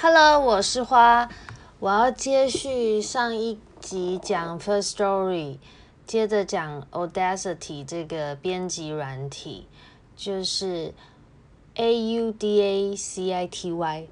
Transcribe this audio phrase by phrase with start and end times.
[0.00, 1.28] Hello，我是花，
[1.80, 5.58] 我要接续上一集讲 First Story，。
[6.06, 9.66] 接着讲 Audacity 这个编辑软体，
[10.14, 10.94] 就是
[11.74, 14.06] A U D A C I T Y，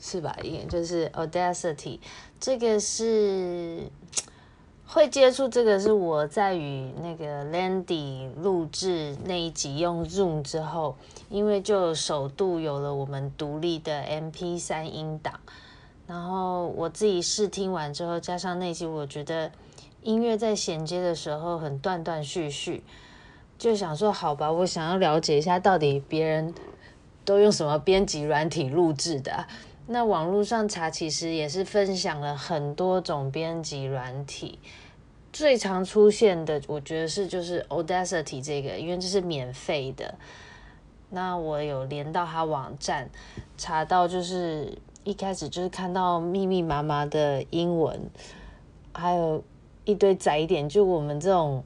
[0.00, 0.36] 是吧？
[0.44, 1.98] 也就是 Audacity，
[2.38, 3.90] 这个是
[4.86, 10.96] 会接触这个是我在与那个 Landy 录制那一集用 Zoom 之后，
[11.28, 15.34] 因为就首度有了我们独立的 MP3 音档，
[16.06, 19.50] 然后我自己试听完之后，加上那集，我觉得。
[20.02, 22.84] 音乐在衔接的时候很断断续续，
[23.58, 26.54] 就想说好吧，我想要了解一下到底别人
[27.24, 29.48] 都用什么编辑软体录制的。
[29.86, 34.58] 那网络上查其实也是分享了很多种编辑软体，
[35.32, 40.14] 最常出现的我觉得是就是 Audacity 这个，因为这是免费的。
[41.10, 43.08] 那我有连到他网站，
[43.56, 48.10] 查到就是一开始就是看到密密麻麻的英文，
[48.92, 49.42] 还有。
[49.88, 51.62] 一堆载点，就我们这种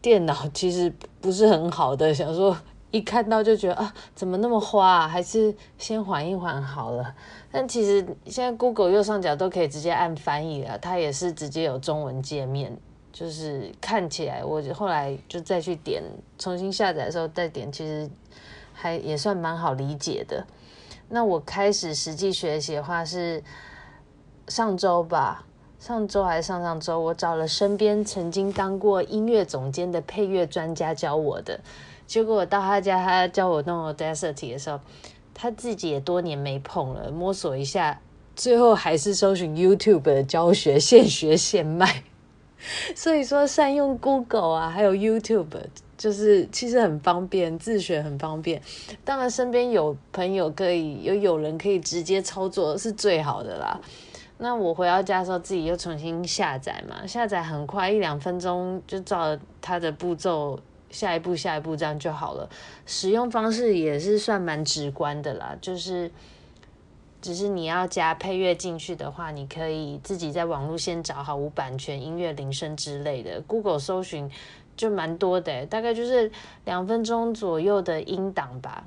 [0.00, 2.56] 电脑其实不是很好的，想说
[2.90, 5.08] 一看到就觉得啊，怎么那么花啊？
[5.08, 7.14] 还是先缓一缓好了。
[7.50, 12.76] 但其实现在 Google 右上角都可以直接按翻译了，它也是直接有中文界面，
[13.12, 16.02] 就是看起来我后来就再去点
[16.38, 18.08] 重新下载的时候再点，其实
[18.72, 20.46] 还也算蛮好理解的。
[21.08, 23.42] 那我开始实际学习的话是
[24.48, 25.44] 上周吧。
[25.78, 31.60] 上周还是上上周，我找了身边曾经当过音乐总监的配乐专家教我的。
[32.06, 34.80] 结果我到他家，他教我弄 Audacity 的时候，
[35.34, 38.00] 他自己也多年没碰了，摸索一下，
[38.34, 42.04] 最后还是搜寻 YouTube 的教学，现学现卖。
[42.96, 45.46] 所以说，善用 Google 啊，还有 YouTube，
[45.98, 48.60] 就是其实很方便，自学很方便。
[49.04, 53.78] 当然，身边有朋友可以有有人可以直接操作，是最好的啦。
[54.38, 60.58] 那我回到家的时候，自己又重新下载嘛，下载很快，一两分钟就照它的步骤，
[60.90, 62.48] 下一步下一步这样就好了。
[62.86, 66.10] 使用方式也是算蛮直观的啦，就是
[67.20, 74.30] 只是你要加配乐进去的话，你可以自己在网络先找好无版权音乐铃声之类的，Google 搜寻
[74.76, 76.30] 就蛮多的，大概就是
[76.64, 78.84] 两分钟左右的音档吧。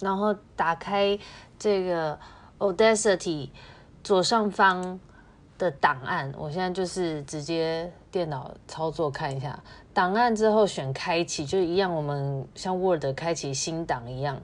[0.00, 1.18] 然后打开
[1.58, 2.18] 这个
[2.58, 3.48] Audacity。
[4.04, 4.98] 左上方
[5.58, 9.58] 的档案，我现在就是直接电脑操作看一下
[9.92, 14.40] 档案之后选开启，就一样，我们像 Word 开启新档一样，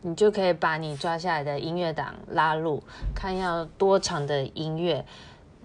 [0.00, 2.82] 你就可以把你抓下来的音乐档拉入，
[3.14, 5.04] 看要多长的音乐。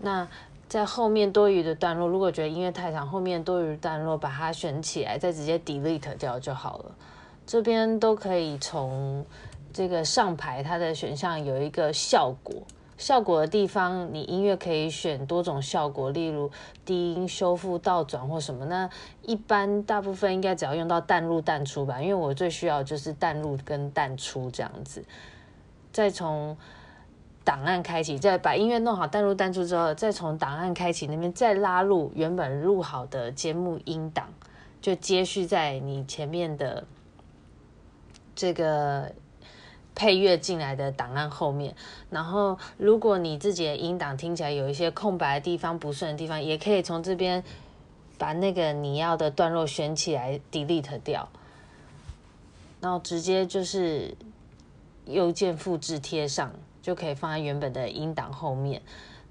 [0.02, 0.28] 那
[0.68, 6.96] 在后面多余的段落，如果觉得音乐太长，后面多余段落把它选起来，再直接 Delete 掉就好了。
[7.46, 9.26] 这边都可以从。
[9.74, 12.56] 这个上排它的选项有一个效果，
[12.98, 16.50] 效果的地方你音乐可以选多种效果，例如
[16.86, 18.66] 低音修复、倒转或什么。
[18.66, 18.90] 那
[19.22, 25.04] 一般大部分应该只要用到淡入淡出吧，因为我最需要就是淡入跟淡出这样子。
[25.92, 26.56] 再从
[27.44, 34.28] 档案开启，再把音乐弄好淡入淡出之后，再从档案开启那边再拉入原本录好的节目音档，
[34.82, 36.86] 就接续在你前面的
[38.34, 39.12] 这个。
[39.96, 41.74] 配乐进来的档案后面，
[42.10, 47.42] 然后如果你自己的音档听起来有一些空白的地方、不顺的地方，也可以从这边
[48.18, 51.30] 把那个你要的段落选起来，delete 掉，
[52.82, 54.14] 然后直接就是
[55.06, 58.82] 右键复制贴上，就可以放在原本的音档后面。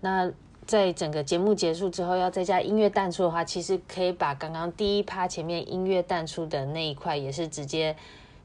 [0.00, 0.32] 那
[0.66, 7.94] 在整个节目结束之后，要再加音乐淡出的话，其实可以把刚刚第一趴前面音乐淡出的那一块，也是直接。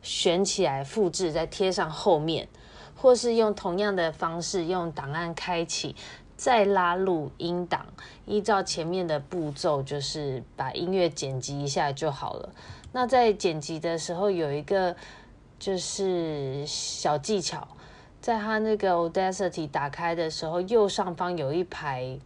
[0.02, 2.48] 选起来，复制，再贴上后面，
[2.96, 5.96] 或是用同样的方式，用档案开启，
[6.38, 7.86] 再拉入音档，
[8.26, 12.50] 依照前面的步骤，就是把音乐剪辑一下就好了。
[12.92, 14.96] 那在剪辑的时候，有一个
[15.60, 17.68] 就是小技巧，
[18.22, 22.18] 在它那个 Audacity 打开的时候，右上方有一排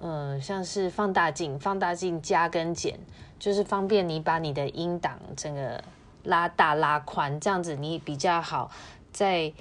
[0.00, 2.98] 嗯，像是放大镜，放大镜加跟减，
[3.38, 5.82] 就是方便你把你的音档整个
[6.26, 8.70] 拉大拉宽，这样子你比较好
[9.12, 9.52] 在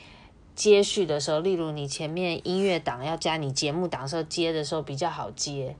[0.54, 5.76] 接续的时候，例如你前面音乐档要加你节目档的时候接的时候比较好接。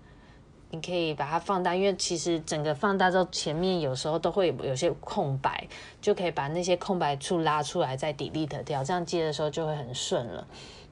[0.72, 5.68] 你可以把它放大，因为其实整个放大之后，前面有时候都会有些空白，
[6.02, 10.46] 就可以把那些空白处拉出来，再 delete 掉，这样接的时候就会很顺了。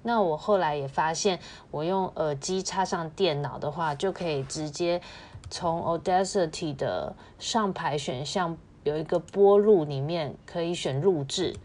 [0.03, 5.01] 那我后来也发现，我用耳机插上电脑的话，就可以直接
[5.49, 11.55] 从 Audacity 的上排选项有一个播录里面可以选录制。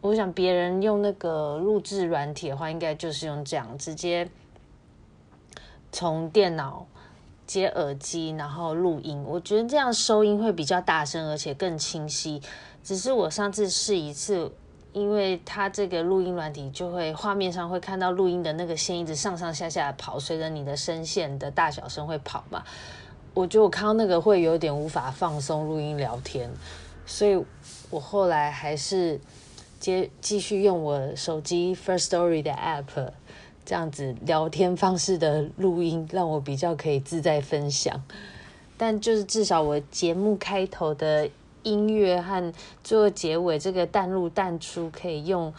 [0.00, 4.28] 我想别人用那个录制软体的话，应该就是用这样直接
[5.92, 6.86] 从电脑。
[7.46, 12.42] 接耳机，然后录音，我觉得这样收音会比较大声，而且更清晰。
[12.82, 14.50] 只是我上次试一次，
[14.92, 22.64] 因为它这个录音软体就会画面上会看到录音的那个线一直上上下下跑，随着你的声线的大小声会跑嘛。
[23.36, 26.50] 我觉得我看到那个会有点无法放松录音聊天，
[27.04, 27.38] 所以
[27.90, 29.20] 我后来还是
[29.78, 33.10] 接继续用我手机 First Story 的 App。
[33.66, 38.02] 这样子聊天方式的录音，让我比较可以自在分享。
[38.78, 41.28] 但就是至少我节目开头的
[41.62, 45.52] 音乐和最后结尾这个淡入淡出，可以用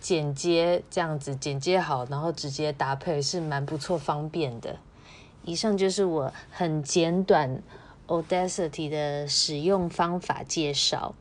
[0.00, 4.76] 剪接这样子剪接好，然后直接搭配是蛮不错方便的。
[5.48, 7.62] 以上就是我很简短
[8.06, 11.14] Audacity 的使用方法介绍。